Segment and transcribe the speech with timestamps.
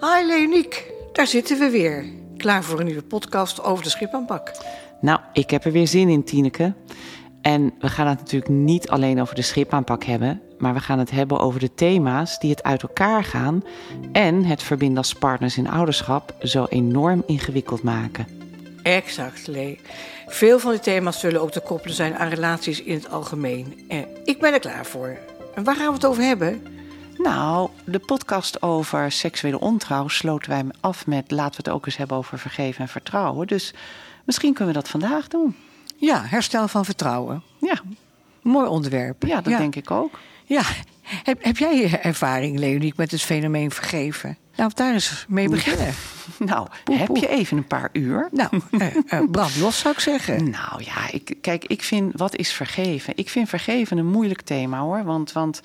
[0.00, 2.04] Hi Leoniek, daar zitten we weer.
[2.36, 4.52] Klaar voor een nieuwe podcast over de schipaanpak.
[5.00, 6.74] Nou, ik heb er weer zin in, Tineke.
[7.42, 11.10] En we gaan het natuurlijk niet alleen over de schipaanpak hebben, maar we gaan het
[11.10, 13.64] hebben over de thema's die het uit elkaar gaan
[14.12, 18.26] en het verbinden als partners in ouderschap zo enorm ingewikkeld maken.
[18.82, 19.80] Exact, Lee.
[20.26, 23.84] Veel van die thema's zullen ook te koppelen zijn aan relaties in het algemeen.
[23.88, 25.18] En ik ben er klaar voor.
[25.54, 26.77] En waar gaan we het over hebben?
[27.18, 31.96] Nou, de podcast over seksuele ontrouw sloten wij af met laten we het ook eens
[31.96, 33.46] hebben over vergeven en vertrouwen.
[33.46, 33.74] Dus
[34.24, 35.56] misschien kunnen we dat vandaag doen.
[35.96, 37.42] Ja, herstel van vertrouwen.
[37.60, 37.80] Ja,
[38.42, 39.22] Mooi onderwerp.
[39.26, 40.18] ja dat denk ik ook.
[40.44, 40.62] Ja.
[41.22, 44.36] Heb, heb jij ervaring, Leoniek, met het fenomeen vergeven?
[44.58, 45.94] Nou, daar eens mee beginnen.
[46.38, 48.28] Nou, heb je even een paar uur?
[48.32, 50.50] nou, eh, eh, brand los zou ik zeggen.
[50.50, 53.12] Nou ja, ik, kijk, ik vind, wat is vergeven?
[53.16, 55.04] Ik vind vergeven een moeilijk thema hoor.
[55.04, 55.60] Want, want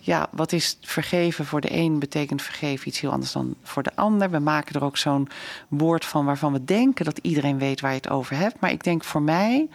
[0.00, 3.96] ja, wat is vergeven voor de een betekent vergeven iets heel anders dan voor de
[3.96, 4.30] ander.
[4.30, 5.28] We maken er ook zo'n
[5.68, 8.60] woord van waarvan we denken dat iedereen weet waar je het over hebt.
[8.60, 9.68] Maar ik denk voor mij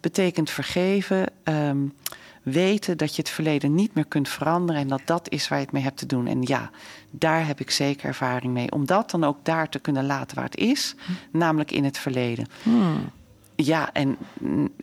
[0.00, 1.78] betekent vergeven ehm,
[2.42, 5.64] weten dat je het verleden niet meer kunt veranderen en dat dat is waar je
[5.64, 6.26] het mee hebt te doen.
[6.26, 6.70] En ja,
[7.10, 8.70] daar heb ik zeker ervaring mee.
[8.70, 10.94] Om dat dan ook daar te kunnen laten waar het is,
[11.32, 12.46] namelijk in het verleden.
[13.64, 14.16] Ja, en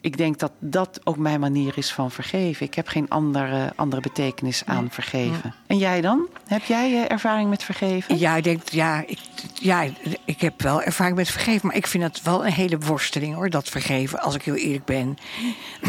[0.01, 2.65] ik denk dat dat ook mijn manier is van vergeven.
[2.65, 5.53] Ik heb geen andere, andere betekenis aan vergeven.
[5.67, 6.27] En jij dan?
[6.47, 8.17] Heb jij eh, ervaring met vergeven?
[8.17, 9.19] Ja, ik denk, ja ik,
[9.53, 9.85] ja,
[10.25, 13.49] ik heb wel ervaring met vergeven, maar ik vind het wel een hele worsteling hoor,
[13.49, 15.17] dat vergeven, als ik heel eerlijk ben.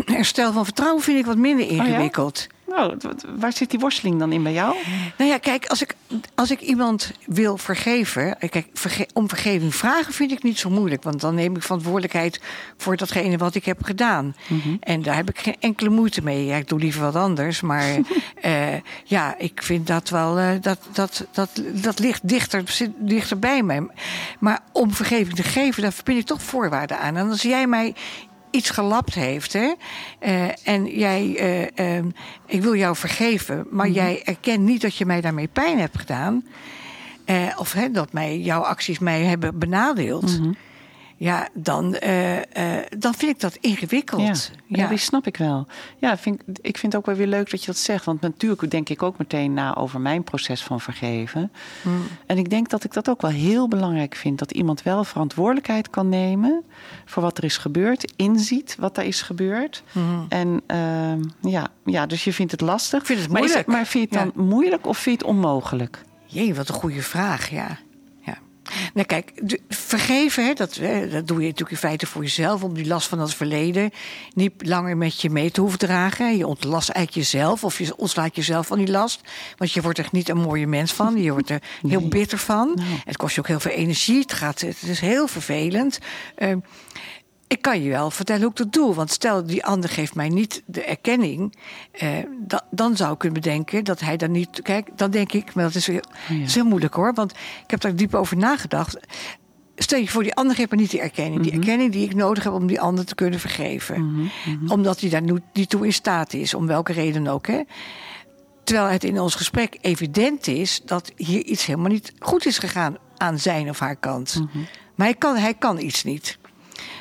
[0.05, 2.37] Herstel van vertrouwen vind ik wat minder ingewikkeld.
[2.37, 3.07] Nou, w- w-
[3.39, 4.77] waar zit die worsteling dan in bij jou?
[5.19, 5.95] Nou ja, kijk, als ik,
[6.35, 8.37] als ik iemand wil vergeven.
[8.51, 11.03] Kijk, verge- om vergeving vragen vind ik niet zo moeilijk.
[11.03, 12.41] Want dan neem ik verantwoordelijkheid
[12.77, 14.37] voor datgene wat ik heb gedaan.
[14.81, 16.45] En daar heb ik geen enkele moeite mee.
[16.45, 17.61] Ja, ik doe liever wat anders.
[17.61, 17.87] Maar
[18.43, 18.53] eh,
[19.05, 20.39] ja, ik vind dat wel.
[20.39, 23.87] eh, dat, dat, dat, dat ligt dichter, zit dichter bij mij.
[24.39, 27.17] Maar om vergeving te geven, daar verbind ik toch voorwaarden aan.
[27.17, 27.95] En als jij mij
[28.51, 29.73] iets gelapt heeft, hè,
[30.19, 32.09] eh, en jij, eh, ehm,
[32.47, 36.47] ik wil jou vergeven, maar jij erkent niet dat je mij daarmee pijn hebt gedaan,
[37.25, 40.41] eh, of hè, dat mij, jouw acties mij hebben benadeeld,
[41.21, 44.21] ja, dan, eh, eh, dan vind ik dat ingewikkeld.
[44.67, 45.67] Ja, ja, die snap ik wel.
[45.99, 48.05] Ja, vind, ik- vind het ook wel weer leuk dat je dat zegt.
[48.05, 51.53] Want natuurlijk denk ik ook meteen na over mijn proces van vergeven.
[52.27, 54.39] En ik denk dat ik dat ook wel heel belangrijk vind.
[54.39, 56.63] Dat iemand wel verantwoordelijkheid kan nemen
[57.05, 58.13] voor wat er is gebeurd.
[58.17, 59.83] Inziet wat er is gebeurd.
[60.29, 63.01] En ehm, ja, ja, dus je vindt het lastig.
[63.01, 63.67] Ik vind het maar, moeilijk.
[63.67, 66.03] maar vind je het dan moeilijk of vind je het onmogelijk?
[66.27, 67.79] Jee, wat een goede vraag, ja.
[68.95, 69.33] Nou kijk,
[69.69, 72.63] vergeven, hè, dat, hè, dat doe je natuurlijk in feite voor jezelf...
[72.63, 73.91] om die last van het verleden
[74.35, 76.37] niet langer met je mee te hoeven dragen.
[76.37, 79.21] Je ontlast eigenlijk jezelf of je ontslaat jezelf van die last.
[79.57, 81.23] Want je wordt er niet een mooie mens van.
[81.23, 82.81] Je wordt er heel bitter van.
[83.05, 84.21] Het kost je ook heel veel energie.
[84.21, 85.99] Het, gaat, het is heel vervelend.
[86.35, 86.53] Eh,
[87.49, 88.95] ik kan je wel vertellen hoe ik dat doe.
[88.95, 91.55] Want stel, die ander geeft mij niet de erkenning.
[91.93, 92.09] Eh,
[92.47, 94.63] da- dan zou ik kunnen bedenken dat hij dan niet.
[94.63, 95.95] Kijk, dan denk ik, maar dat is heel,
[96.29, 96.39] ja.
[96.39, 97.15] dat is heel moeilijk hoor.
[97.15, 97.33] Want
[97.65, 98.99] ik heb daar diep over nagedacht.
[99.77, 101.43] Stel je voor, die ander geeft me niet die erkenning.
[101.43, 104.31] Die erkenning die ik nodig heb om die ander te kunnen vergeven.
[104.69, 107.47] Omdat hij daar nu- niet toe in staat is, om welke reden ook.
[107.47, 107.61] Hè?
[108.65, 112.97] Terwijl het in ons gesprek evident is dat hier iets helemaal niet goed is gegaan
[113.17, 114.43] aan zijn of haar kant.
[114.95, 116.39] Maar hij kan, hij kan iets niet.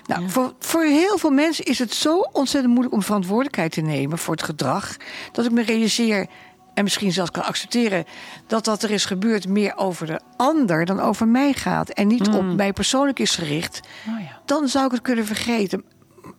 [0.05, 4.17] Nou, voor, voor heel veel mensen is het zo ontzettend moeilijk om verantwoordelijkheid te nemen
[4.17, 4.95] voor het gedrag.
[5.31, 6.25] Dat ik me realiseer,
[6.73, 8.05] en misschien zelfs kan accepteren,
[8.47, 11.89] dat wat er is gebeurd meer over de ander dan over mij gaat.
[11.89, 13.79] En niet op mij persoonlijk is gericht.
[14.07, 14.41] Oh ja.
[14.45, 15.83] Dan zou ik het kunnen vergeten.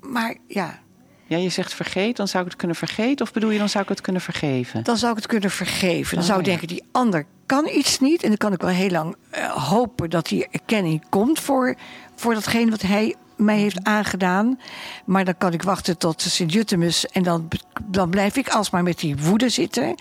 [0.01, 0.79] Maar ja,
[1.27, 3.27] ja, je zegt vergeet, dan zou ik het kunnen vergeten.
[3.27, 4.85] Of bedoel je, dan zou ik het kunnen vergeven?
[4.85, 6.15] dan zou ik het kunnen vergeven.
[6.15, 6.51] Dan Oh, zou ik ja.
[6.51, 8.23] denken, die ander kan iets niet.
[8.23, 11.75] En dan kan ik wel heel lang eh, hopen dat die erkenning komt voor,
[12.15, 14.61] voor datgene wat hij mij heeft aangedaan.
[15.05, 17.49] Maar dan kan ik wachten tot Sint-Jutemus en dan,
[17.85, 19.95] dan blijf ik alsmaar met die woede zitten.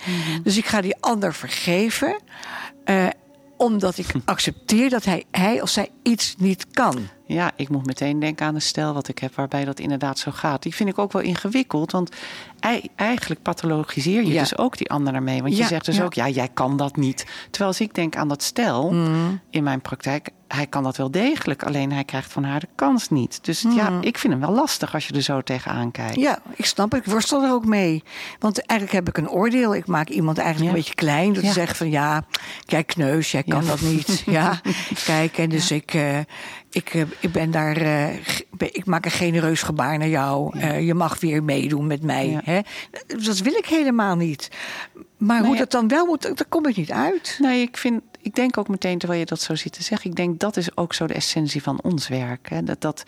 [0.44, 2.20] Dus ik ga die ander vergeven.
[2.86, 3.08] eh,
[3.58, 7.08] omdat ik accepteer dat hij, hij of zij iets niet kan.
[7.28, 10.32] Ja, ik moet meteen denken aan een stel wat ik heb waarbij dat inderdaad zo
[10.32, 10.64] gaat.
[10.64, 12.12] Die vind ik ook wel ingewikkeld, want
[12.60, 14.40] ei- eigenlijk pathologiseer je Ja.
[14.42, 15.42] dus ook die ander daarmee.
[15.42, 16.04] Want je zegt dus ja.
[16.04, 17.26] ook, ja, jij kan dat niet.
[17.50, 18.92] Terwijl als ik denk aan dat stel
[19.50, 23.10] in mijn praktijk, hij kan dat wel degelijk, alleen hij krijgt van haar de kans
[23.10, 23.40] niet.
[23.46, 26.16] Dus ja, ik vind hem wel lastig als je er zo tegenaan kijkt.
[26.16, 27.06] Ja, ik snap het.
[27.06, 28.04] Ik worstel er ook mee.
[28.40, 29.76] Want eigenlijk heb ik een oordeel.
[29.76, 31.34] Ik maak iemand eigenlijk een beetje klein.
[31.34, 31.48] Door Ja.
[31.50, 32.24] te zeggen van ja,
[32.66, 34.24] kijk kneus, jij kan dat niet.
[34.38, 34.60] Ja,
[35.06, 35.38] kijk.
[35.38, 36.20] En dus ik, eh,
[36.72, 38.14] ik, eh, ik ben daar, uh,
[38.58, 40.58] ik maak een genereus gebaar naar jou.
[40.58, 42.28] Uh, je mag weer meedoen met mij.
[42.28, 42.42] Ja.
[42.44, 42.60] Hè?
[43.08, 44.50] Dat wil ik helemaal niet.
[45.18, 47.38] Maar hoe dat dan wel moet, daar kom ik niet uit.
[47.42, 50.16] Nee, ik vind, ik denk ook meteen terwijl je dat zo ziet te zeggen, ik
[50.16, 52.50] denk dat is ook zo de essentie van ons werk.
[52.50, 52.64] Hè?
[52.64, 53.04] Dat, dat,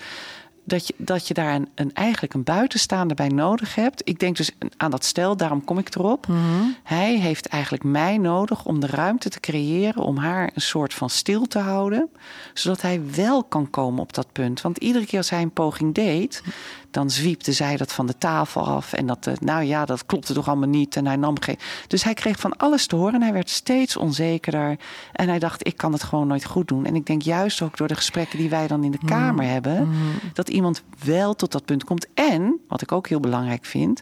[0.69, 4.01] dat je, dat je daar een, een, eigenlijk een buitenstaander bij nodig hebt.
[4.03, 6.27] Ik denk dus aan dat stel, daarom kom ik erop.
[6.27, 6.39] Mhm.
[6.83, 11.09] Hij heeft eigenlijk mij nodig om de ruimte te creëren om haar een soort van
[11.09, 12.09] stil te houden,
[12.53, 14.61] zodat hij wel kan komen op dat punt.
[14.61, 16.43] Want iedere keer als hij een poging deed,
[16.91, 18.93] dan zwiepte zij dat van de tafel af.
[18.93, 20.95] En dat, eh, nou ja, dat klopte toch allemaal niet.
[20.95, 21.57] En hij nam geen.
[21.87, 24.77] Dus hij kreeg van alles te horen en hij werd steeds onzekerder.
[25.11, 26.85] En hij dacht, ik kan het gewoon nooit goed doen.
[26.85, 29.07] En ik denk juist ook door de gesprekken die wij dan in de Mm.
[29.09, 29.89] kamer hebben,
[30.33, 30.58] dat iemand
[31.05, 32.07] wel tot dat punt komt.
[32.13, 34.01] En, wat ik ook heel belangrijk vind,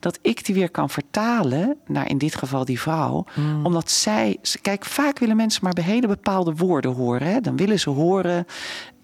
[0.00, 3.24] dat ik die weer kan vertalen naar in dit geval die vrouw.
[3.62, 7.26] Omdat zij, kijk, vaak willen mensen maar bij hele bepaalde woorden horen.
[7.26, 7.40] Hè?
[7.40, 8.46] Dan willen ze horen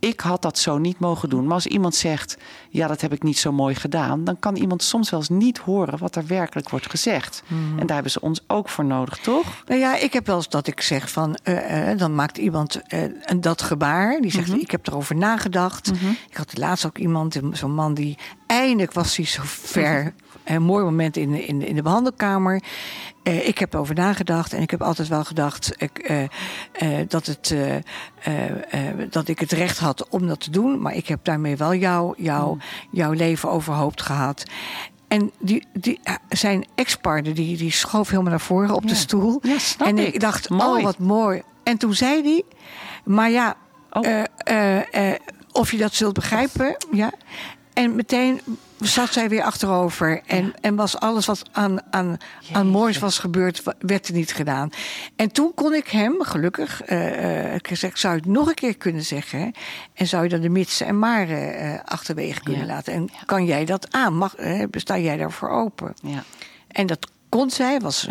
[0.03, 1.45] ik had dat zo niet mogen doen.
[1.45, 2.37] Maar als iemand zegt,
[2.69, 5.59] ja, dat heb ik niet zo mooi gedaan, dan kan iemand soms wel eens niet
[5.59, 7.43] horen wat er werkelijk wordt gezegd.
[7.79, 9.63] En daar hebben ze ons ook voor nodig, toch?
[9.67, 12.81] Nou ja, ik heb wel eens dat ik zeg van, uh, uh, dan maakt iemand
[12.89, 14.21] uh, een dat gebaar.
[14.21, 15.93] Die zegt, ik heb erover nagedacht.
[16.31, 20.15] Ik had laatst ook iemand, zo'n man die eindelijk was hij zo ver.
[20.45, 22.63] Een mooi moment in, in, in de behandelkamer.
[23.23, 26.23] Uh, ik heb erover nagedacht en ik heb altijd wel gedacht ik, uh,
[26.83, 27.55] uh, dat, het,
[29.11, 30.81] dat ik het recht had om dat te doen.
[30.81, 32.59] Maar ik heb daarmee wel jou, jou,
[32.91, 34.43] jouw leven overhoop gehad.
[35.09, 38.89] En die, die, zijn ex-partner die, die schoof helemaal naar voren op ja.
[38.89, 39.39] de stoel.
[39.43, 40.79] Ja, en ik, ik dacht, mooi.
[40.79, 41.43] oh wat mooi.
[41.63, 42.43] En toen zei hij,
[43.05, 43.57] maar ja,
[43.91, 44.27] oh.
[45.53, 46.77] of je dat zult begrijpen.
[46.93, 47.13] Ja.
[47.73, 48.41] En meteen
[48.87, 50.21] zat zij weer achterover.
[50.27, 50.53] En, ja.
[50.61, 52.17] en was alles wat aan, aan,
[52.53, 54.71] aan moois was gebeurd, werd er niet gedaan.
[55.17, 59.03] En toen kon ik hem, gelukkig, uh, ik zeg, zou het nog een keer kunnen
[59.03, 59.53] zeggen?
[59.95, 62.73] En zou je dan de mitsen en maren uh, achterwege kunnen ja.
[62.73, 62.93] laten?
[62.93, 63.19] En ja.
[63.27, 64.17] kan jij dat aan?
[64.17, 65.95] Mag, uh, sta jij daarvoor open?
[66.03, 66.25] Ja.
[66.69, 67.81] En dat kon zij.
[67.81, 68.09] Was,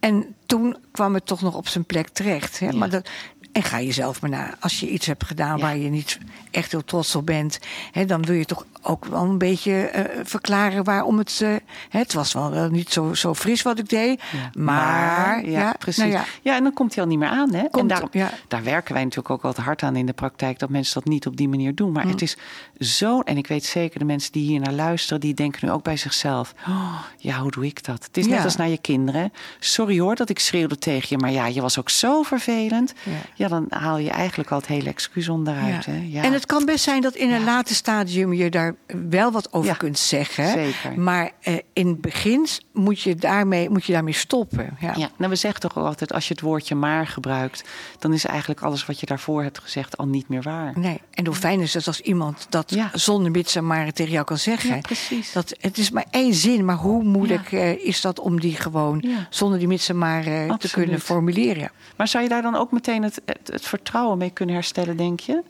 [0.00, 2.58] en toen kwam het toch nog op zijn plek terecht.
[2.58, 2.72] Hè?
[2.72, 3.08] Maar dat,
[3.56, 4.54] en ga jezelf maar na.
[4.60, 5.62] Als je iets hebt gedaan ja.
[5.62, 6.18] waar je niet
[6.50, 7.58] echt heel trots op bent,
[7.92, 11.40] hè, dan wil je toch ook wel een beetje uh, verklaren waarom het.
[11.42, 11.54] Uh,
[11.88, 14.22] het was wel niet zo, zo fris wat ik deed.
[14.32, 14.50] Ja.
[14.62, 16.12] Maar, ja, ja, precies.
[16.12, 16.56] Nou ja.
[16.56, 17.54] en dan komt hij al niet meer aan.
[17.54, 17.60] Hè?
[17.60, 18.10] Komt, en daarom,
[18.48, 21.26] daar werken wij natuurlijk ook wat hard aan in de praktijk, dat mensen dat niet
[21.26, 21.92] op die manier doen.
[21.92, 22.10] Maar Mm.
[22.10, 22.36] het is
[22.78, 25.82] zo, en ik weet zeker, de mensen die hier naar luisteren, die denken nu ook
[25.82, 28.04] bij zichzelf: oh, ja, hoe doe ik dat?
[28.04, 29.32] Het is net als naar je kinderen.
[29.58, 32.94] Sorry hoor dat ik schreeuwde tegen je, maar ja, je was ook zo vervelend.
[33.34, 35.84] Ja, dan haal je eigenlijk al het hele excuus onderuit.
[35.84, 35.92] Ja.
[35.92, 36.06] Hè?
[36.08, 36.22] Ja.
[36.22, 38.74] En het kan best zijn dat in een later stadium je daar
[39.08, 40.48] wel wat over kunt zeggen.
[40.48, 41.00] zeker.
[41.00, 44.76] Maar eh, in het begin moet je daarmee, moet je daarmee stoppen.
[44.80, 44.94] Ja.
[45.16, 47.64] Nou we zeggen toch altijd, als je het woordje maar gebruikt,
[47.98, 50.72] dan is eigenlijk alles wat je daarvoor hebt gezegd al niet meer waar.
[50.78, 51.00] Nee.
[51.10, 54.38] En hoe fijn is het als iemand dat zonder mits en maren tegen jou kan
[54.38, 54.74] zeggen.
[54.74, 55.32] Ja, precies.
[55.32, 59.04] Dat, het is maar één zin, maar hoe moeilijk eh, is dat om die gewoon
[59.30, 61.70] zonder die mits en maren te kunnen formuleren?
[61.96, 65.20] Maar zou je daar dan ook meteen het, het, het vertrouwen mee kunnen herstellen, denk
[65.20, 65.42] je?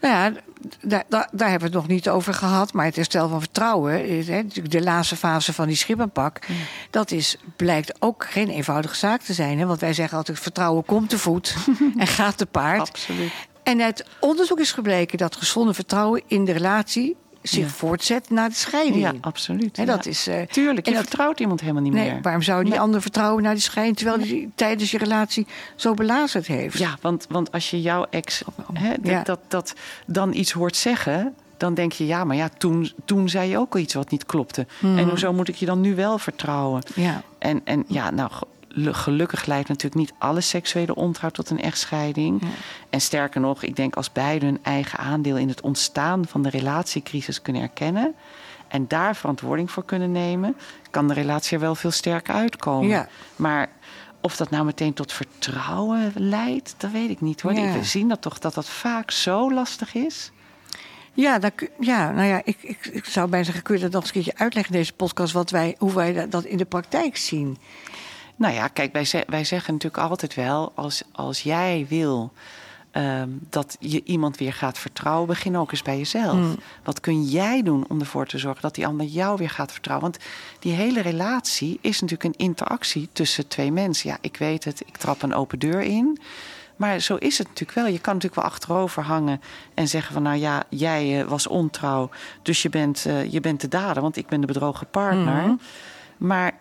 [0.00, 0.40] Nou ja,
[0.80, 2.72] daar, daar, daar hebben we het nog niet over gehad.
[2.72, 6.46] Maar het herstel van vertrouwen, is, hè, natuurlijk de laatste fase van die schippenpak...
[6.90, 9.58] dat is, blijkt ook geen eenvoudige zaak te zijn.
[9.58, 9.66] Hè?
[9.66, 11.56] Want wij zeggen altijd, vertrouwen komt te voet
[11.96, 12.80] en gaat te paard.
[12.80, 13.32] Absoluut.
[13.62, 17.16] En uit onderzoek is gebleken dat gezonde vertrouwen in de relatie...
[17.42, 19.02] zich voortzet na de scheiding.
[19.02, 19.76] Ja, absoluut.
[19.76, 20.10] Hè, dat Ja.
[20.10, 22.22] is, eh, Tuurlijk, je en dat- vertrouwt iemand helemaal niet Nee, meer.
[22.22, 22.82] waarom zou je die Nee.
[22.82, 23.96] ander vertrouwen na die scheiding...
[23.96, 26.78] terwijl die tijdens je relatie zo belazerd heeft?
[26.78, 29.74] Ja, want, want als je jouw ex hè, dat, dat, dat
[30.06, 33.74] dan iets hoort zeggen, dan denk je, ja, maar ja, toen, toen zei je ook
[33.74, 34.66] al iets wat niet klopte.
[34.80, 36.82] En hoezo moet ik je dan nu wel vertrouwen?
[36.94, 37.22] Ja.
[37.38, 38.30] En, en ja, nou,
[38.74, 42.42] gelukkig leidt natuurlijk niet alle seksuele ontrouw tot een echtscheiding.
[42.90, 46.50] En sterker nog, ik denk als beiden hun eigen aandeel in het ontstaan van de
[46.50, 48.14] relatiecrisis kunnen erkennen.
[48.68, 50.56] En daar verantwoording voor kunnen nemen,
[50.90, 52.88] kan de relatie er wel veel sterker uitkomen.
[52.88, 53.08] Ja.
[53.36, 53.70] Maar
[54.20, 57.52] of dat nou meteen tot vertrouwen leidt, dat weet ik niet hoor.
[57.52, 57.72] Ja.
[57.72, 60.30] We zien dat toch dat dat vaak zo lastig is.
[61.14, 61.38] Ja,
[61.80, 64.22] ja, nou ja, ik, ik, ik zou bijna zeggen, kun je dat nog eens een
[64.22, 67.58] keertje uitleggen in deze podcast, wat wij, hoe wij dat in de praktijk zien?
[68.42, 72.32] Nou ja, kijk, wij, ze- wij zeggen natuurlijk altijd wel: als, als jij wil
[72.90, 76.36] ehm, dat je iemand weer gaat vertrouwen, begin ook eens bij jezelf.
[76.84, 80.10] Wat kun jij doen om ervoor te zorgen dat die ander jou weer gaat vertrouwen?
[80.10, 80.24] Want
[80.58, 84.10] die hele relatie is natuurlijk een interactie tussen twee mensen.
[84.10, 86.18] Ja, ik weet het, ik trap een open deur in.
[86.76, 87.86] Maar zo is het natuurlijk wel.
[87.86, 89.40] Je kan natuurlijk wel achterover hangen
[89.74, 90.22] en zeggen van...
[90.22, 92.10] nou ja, jij eh, was ontrouw,
[92.42, 94.02] dus je bent, eh, je bent de dader...
[94.02, 95.56] want ik ben de bedrogen partner.
[96.16, 96.52] Maar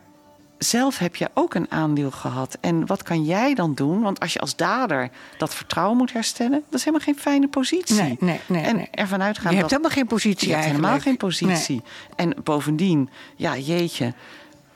[0.63, 2.57] zelf heb je ook een aandeel gehad.
[2.61, 4.01] En wat kan jij dan doen?
[4.01, 7.95] Want als je als dader dat vertrouwen moet herstellen, dat is helemaal geen fijne positie.
[7.95, 10.93] Nee, nee, nee, en ervan uitgaan Je dat hebt helemaal geen positie je hebt eigenlijk.
[10.93, 11.81] helemaal geen positie.
[12.15, 14.13] En bovendien, ja, jeetje.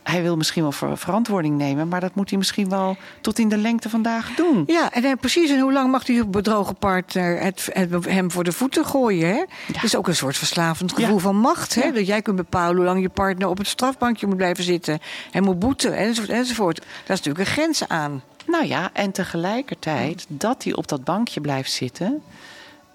[0.06, 3.50] Hij wil misschien wel ver- verantwoording nemen, maar dat moet hij misschien wel tot in
[3.50, 4.64] de lengte vandaag doen.
[4.68, 5.50] Ja, en dan precies.
[5.50, 9.30] En hoe lang mag die bedrogen partner het, het- hem voor de voeten gooien?
[9.30, 9.44] Hè?
[9.74, 11.22] Het is ook een soort verslavend gevoel Ja.
[11.22, 11.76] van macht.
[11.76, 11.84] Hè?
[11.84, 11.92] Ja.
[11.92, 15.00] Dat jij kunt bepalen hoe lang je partner op het strafbankje moet blijven zitten.
[15.32, 16.78] En moet boeten, enzovoort, enzovoort.
[16.78, 18.22] Daar is natuurlijk een grens aan.
[18.48, 22.22] Nou ja, en tegelijkertijd dat hij op dat bankje blijft zitten.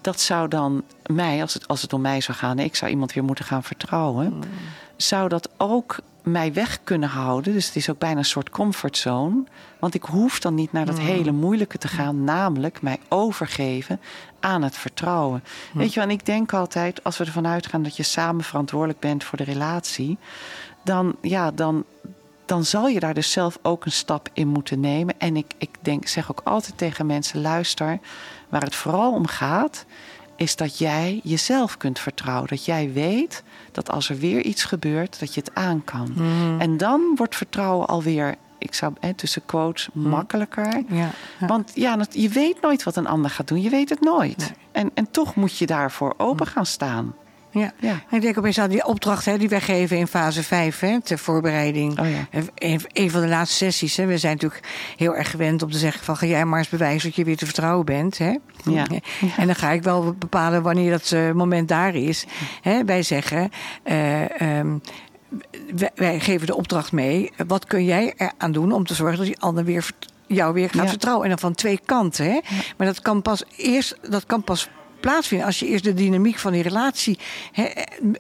[0.01, 3.13] Dat zou dan mij, als het, als het om mij zou gaan, ik zou iemand
[3.13, 4.43] weer moeten gaan vertrouwen.
[5.03, 7.53] Zou dat ook mij weg kunnen houden.
[7.53, 9.45] Dus het is ook bijna een soort comfortzone.
[9.79, 14.01] Want ik hoef dan niet naar dat hele moeilijke te gaan, namelijk mij overgeven
[14.41, 15.45] aan het vertrouwen.
[15.73, 19.01] Weet je, wel, en ik denk altijd, als we ervan uitgaan dat je samen verantwoordelijk
[19.01, 20.19] bent voor de relatie,
[20.85, 21.85] dan, ja, dan,
[22.45, 25.15] dan zal je daar dus zelf ook een stap in moeten nemen.
[25.19, 27.99] En ik, ik denk, zeg ook altijd tegen mensen: luister,
[28.49, 29.85] waar het vooral om gaat,
[30.41, 32.49] is dat jij jezelf kunt vertrouwen.
[32.49, 33.43] Dat jij weet
[33.73, 36.15] dat als er weer iets gebeurt, dat je het aan kan.
[36.59, 40.83] En dan wordt vertrouwen alweer, ik zou hè, tussen quotes, makkelijker.
[40.89, 41.47] Ja, ja.
[41.47, 43.63] Want ja, je weet nooit wat een ander gaat doen.
[43.63, 44.53] Je weet het nooit.
[44.73, 47.15] En, en toch moet je daarvoor open gaan staan.
[47.53, 47.73] Ja.
[47.81, 48.03] Ja.
[48.11, 51.19] Ik denk opeens aan die opdracht hè, die wij geven in fase 5, hè, ter
[51.19, 52.01] voorbereiding.
[52.01, 52.41] Oh ja.
[52.59, 53.97] Een, een van de laatste sessies.
[53.97, 54.07] Hè.
[54.07, 54.65] We zijn natuurlijk
[54.97, 57.37] heel erg gewend om te zeggen van ga jij maar eens bewijzen dat je weer
[57.37, 58.19] te vertrouwen bent.
[58.19, 58.37] Hè.
[58.65, 58.87] Ja.
[59.37, 62.25] En dan ga ik wel bepalen wanneer dat eh, moment daar is.
[62.63, 62.85] Hè.
[62.85, 63.51] Wij zeggen.
[63.83, 64.79] eh, ehm,
[65.77, 67.33] wij, wij geven de opdracht mee.
[67.47, 69.91] Wat kun jij eraan doen om te zorgen dat die ander weer
[70.27, 71.25] jou weer gaat vertrouwen?
[71.25, 72.25] En dan van twee kanten.
[72.25, 72.41] Hè?
[72.77, 74.69] Maar dat kan pas eerst, dat kan pas
[75.01, 77.19] plaatsvinden als je eerst de dynamiek van die relatie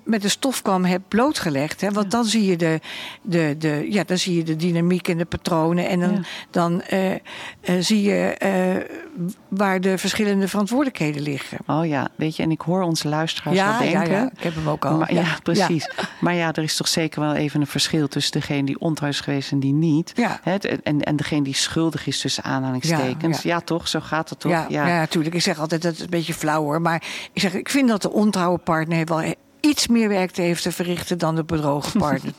[0.04, 1.92] met de stofkam hebt blootgelegd.
[1.92, 2.80] Want dan zie je de,
[3.22, 5.88] de, de, ja, dan zie je de dynamiek en de patronen.
[5.88, 6.20] En dan, Ja.
[6.50, 7.18] dan eh, eh,
[7.80, 8.96] zie je eh,
[9.48, 11.58] waar de verschillende verantwoordelijkheden liggen.
[11.66, 14.12] Oh ja, weet je, en ik hoor onze luisteraars Ja, wel denken.
[14.12, 14.96] ja, ik heb hem ook al.
[14.98, 15.90] Maar, ja, precies.
[16.20, 19.20] Maar ja, er is toch zeker wel even een verschil tussen degene die ontrouw is
[19.20, 20.12] geweest en die niet.
[20.14, 20.40] Ja.
[20.42, 23.42] Het, en, en degene die schuldig is tussen aanhalingstekens.
[23.42, 23.88] Ja, toch?
[23.88, 24.52] Zo gaat het toch?
[24.52, 24.84] Ja, ja.
[24.86, 25.34] natuurlijk.
[25.34, 28.10] Ik zeg altijd dat het een beetje flauw Maar ik zeg, ik vind dat de
[28.10, 29.22] ontrouwe partner wel
[29.60, 32.32] iets meer werk te heeft te verrichten dan de bedrogen partner.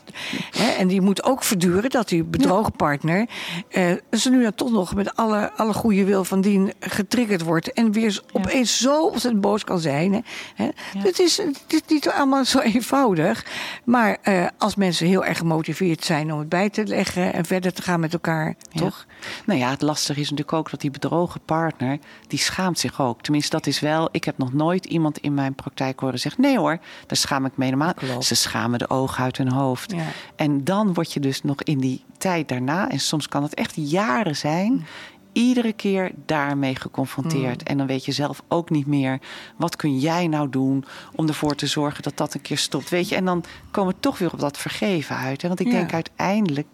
[0.78, 3.28] En die moet ook verduren dat die bedrogen partner
[3.68, 7.72] eh, ze nu dan toch nog met alle, alle goede wil van dien getriggerd wordt
[7.72, 10.12] en weer opeens zo ontzettend boos kan zijn.
[10.12, 10.20] Hè.
[10.54, 10.68] Hè.
[10.98, 13.44] Het, is, het is niet allemaal zo eenvoudig.
[13.84, 17.72] Maar eh, als mensen heel erg gemotiveerd zijn om het bij te leggen en verder
[17.72, 19.06] te gaan met elkaar, toch?
[19.46, 23.22] Nou ja, het lastige is natuurlijk ook dat die bedrogen partner, die schaamt zich ook.
[23.22, 26.58] Tenminste, dat is wel, ik heb nog nooit iemand in mijn praktijk horen zeggen, nee
[26.58, 26.78] hoor,
[27.12, 27.94] daar schaam ik me helemaal.
[27.94, 28.24] Klopt.
[28.24, 29.92] Ze schamen de ogen uit hun hoofd.
[29.92, 30.04] Ja.
[30.36, 33.72] En dan word je dus nog in die tijd daarna, en soms kan het echt
[33.74, 34.86] jaren zijn,
[35.32, 37.62] iedere keer daarmee geconfronteerd.
[37.62, 39.18] En dan weet je zelf ook niet meer,
[39.56, 42.88] wat kun jij nou doen om ervoor te zorgen dat dat een keer stopt.
[42.88, 45.42] Weet je, en dan komen we toch weer op dat vergeven uit.
[45.42, 45.48] Hè?
[45.48, 45.72] Want ik Ja.
[45.72, 46.68] denk uiteindelijk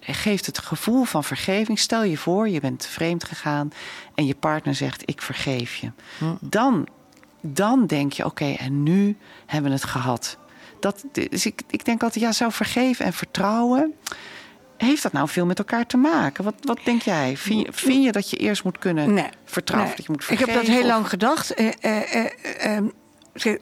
[0.00, 1.78] geeft het gevoel van vergeving.
[1.78, 3.70] Stel je voor, je bent vreemd gegaan
[4.14, 5.92] en je partner zegt: Ik vergeef je.
[6.40, 6.86] Dan,
[7.52, 10.38] dan denk je: Oké, en nu hebben we het gehad.
[10.80, 13.94] Dat, dus ik, ik denk altijd: ja, zou vergeven en vertrouwen.
[14.76, 16.44] Heeft dat nou veel met elkaar te maken?
[16.44, 17.36] Wat, wat denk jij?
[17.36, 19.28] Vind je, vind je dat je eerst moet kunnen Nee.
[19.44, 19.88] vertrouwen?
[19.88, 19.96] Nee.
[19.96, 20.52] Dat je moet ik vergeven?
[20.52, 21.54] heb dat heel of- lang gedacht.
[21.54, 22.30] Eh, eh, eh,
[22.76, 22.86] ehm,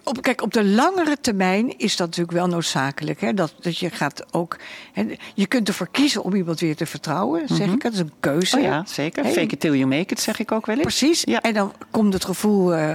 [0.04, 3.20] op, kijk, op de langere termijn is dat natuurlijk wel noodzakelijk.
[3.20, 3.34] Hè?
[3.34, 4.56] Dat, dat je gaat ook.
[4.92, 7.82] Hè, je kunt ervoor kiezen om iemand weer te vertrouwen, zeg ik.
[7.82, 8.56] Dat is een keuze.
[8.56, 9.22] Oh ja, zeker.
[9.24, 9.32] Hey.
[9.32, 10.84] Fake it till you make it, zeg ik ook wel eens.
[10.84, 11.22] Precies.
[11.24, 11.40] Ja.
[11.40, 12.94] En dan komt het gevoel, eh,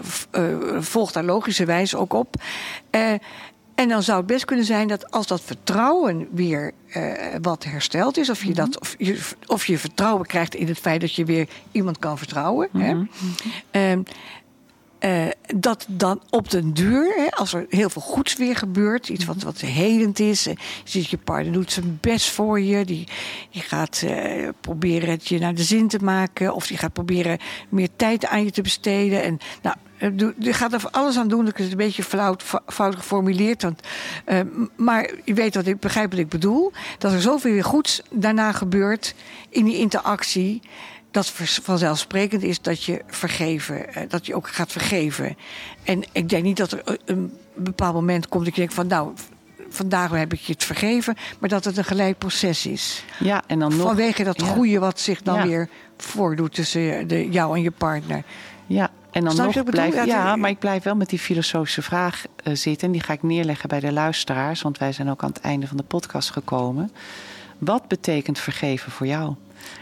[0.00, 0.42] v- eh,
[0.78, 2.34] volgt daar logischerwijs ook op.
[3.74, 6.72] En dan zou het best kunnen zijn dat als dat vertrouwen weer
[7.42, 11.00] wat hersteld is, of je, dat, of, je, of je vertrouwen krijgt in het feit
[11.00, 12.68] dat je weer iemand kan vertrouwen.
[12.72, 12.94] Hè?
[15.06, 19.24] Eh, dat dan op den duur, hè, als er heel veel goeds weer gebeurt, iets
[19.24, 23.08] wat, wat helend is, eh, je ziet je partner doet zijn best voor je, die,
[23.50, 27.88] gaat eh, proberen het je naar de zin te maken, of die gaat proberen meer
[27.96, 29.22] tijd aan je te besteden.
[29.22, 29.76] En nou,
[30.38, 31.46] je gaat er alles aan doen.
[31.46, 33.62] Ik is een beetje fout, geformuleerd.
[33.62, 33.80] Want,
[34.76, 36.72] maar je weet wat ik begrijp wat ik bedoel.
[36.98, 39.14] Dat er zoveel weer goeds daarna gebeurt
[39.48, 40.62] in die interactie
[41.16, 41.32] dat
[41.62, 45.36] vanzelfsprekend is dat je vergeven, eh, dat je ook gaat vergeven.
[45.84, 48.86] En ik denk niet dat er een- een bepaald moment komt dat je denkt van
[48.86, 49.12] nou,
[49.68, 53.04] vandaag heb ik je het vergeven, maar dat het een gelijk proces is.
[53.18, 53.86] Ja, en dan nog.
[53.86, 54.46] Vanwege dat ja.
[54.46, 55.46] goede wat zich dan Ja.
[55.46, 58.22] weer voordoet tussen de, jou en je partner.
[58.66, 62.24] Ja, en dan Snap nog blijf, Ja, maar ik blijf wel met die filosofische vraag
[62.42, 62.86] eh, zitten.
[62.86, 65.66] En die ga ik neerleggen bij de luisteraars, want wij zijn ook aan het einde
[65.66, 66.92] van de podcast gekomen.
[67.58, 69.34] Wat betekent vergeven voor jou?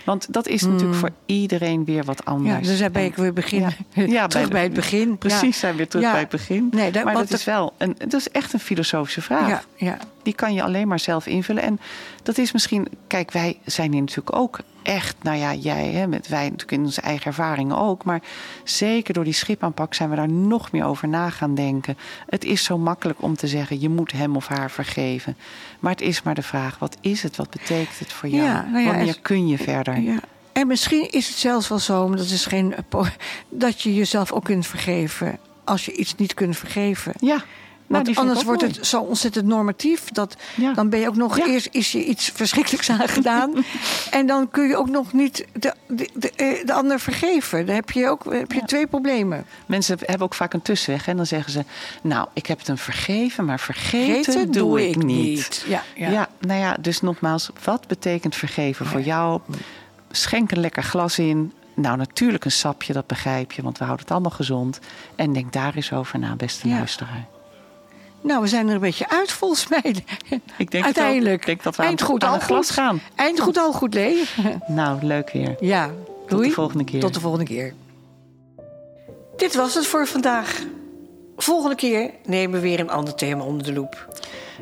[0.04, 2.50] Want dat is natuurlijk voor iedereen weer wat anders.
[2.54, 2.62] Hmm.
[2.62, 3.74] Ja, dus daar ben ik weer beginnen.
[3.94, 5.18] Ja, terug de- bij het begin.
[5.18, 6.68] Precies, zijn we weer terug bij het begin.
[6.70, 9.48] Nee, dat- maar dat is wel een, dat is echt een filosofische vraag.
[9.48, 9.98] Ja, ja.
[10.22, 11.62] Die kan je alleen maar zelf invullen.
[11.62, 11.80] En
[12.22, 16.28] dat is misschien, kijk, wij zijn hier natuurlijk ook echt, nou ja, jij, hè, met
[16.28, 18.04] wij natuurlijk in onze eigen ervaringen ook.
[18.04, 18.20] Maar
[18.64, 21.96] zeker door die schipaanpak zijn we daar nog meer over na gaan denken.
[22.26, 25.36] Het is zo makkelijk om te zeggen, je moet hem of haar vergeven.
[25.80, 27.36] Maar het is maar de vraag, wat is het?
[27.36, 28.42] Wat betekent het voor jou?
[28.44, 30.00] Ja, nou ja, Wanneer kun je verder?
[30.00, 30.18] Ja.
[30.52, 32.75] En misschien is het zelfs wel zo, maar dat is geen.
[33.49, 37.12] dat je jezelf ook kunt vergeven als je iets niet kunt vergeven.
[37.21, 37.44] Ja.
[37.94, 38.74] Want anders wordt mooi.
[38.74, 40.08] het zo ontzettend normatief.
[40.08, 40.72] Dat, Ja.
[40.72, 41.46] Dan ben je ook nog Ja.
[41.46, 43.52] eerst is je iets verschrikkelijks aangedaan.
[44.10, 47.66] en dan kun je ook nog niet de, de, de, eh, de ander vergeven.
[47.66, 49.44] Dan heb je ook heb je twee problemen.
[49.66, 51.06] Mensen hebben ook vaak een tussenweg.
[51.06, 51.64] En dan zeggen ze,
[52.02, 55.64] nou, ik heb het hem vergeven, maar vergeten, Vergeten doe, ik niet.
[55.68, 56.10] Ja, ja.
[56.10, 56.28] Ja.
[56.40, 59.40] nou ja, dus nogmaals, wat betekent vergeven voor jou?
[60.10, 61.52] Schenk een lekker glas in.
[61.74, 64.78] Nou, natuurlijk een sapje, dat begrijp je, want we houden het allemaal gezond.
[65.16, 67.26] En denk daar eens over na, beste luisteraar.
[68.24, 69.94] Nou, we zijn er een beetje uit volgens mij.
[70.58, 71.40] Ik denk Uiteindelijk.
[71.40, 72.74] Ik denk dat we aan, Eind goed, aan al glas goed.
[72.74, 73.00] gaan.
[73.14, 74.24] Eind goed, al goed, Lee.
[74.66, 75.56] Nou, leuk weer.
[75.60, 76.48] Ja, Tot doei.
[76.48, 77.00] de volgende keer.
[77.00, 77.74] Tot de volgende keer.
[79.36, 80.62] Dit was het voor vandaag.
[81.36, 84.16] Volgende keer nemen we weer een ander thema onder de loep.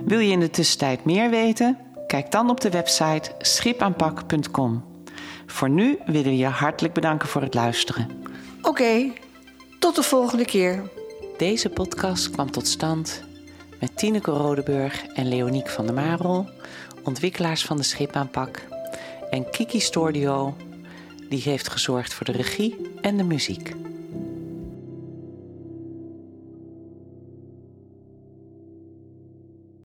[0.04, 1.78] Wil je in de tussentijd meer weten?
[2.06, 4.84] Kijk dan op de website schipaanpak.com.
[5.46, 8.08] Voor nu willen we je hartelijk bedanken voor het luisteren.
[8.62, 9.12] Oké,
[9.78, 10.82] tot de volgende keer.
[11.36, 13.22] Deze podcast kwam tot stand
[13.82, 16.48] met Tineke Rodeburg en Leoniek van der Marel,
[17.04, 18.62] ontwikkelaars van de Schipaanpak,
[19.30, 20.56] en Kiki Stordio,
[21.28, 23.74] die heeft gezorgd voor de regie en de muziek.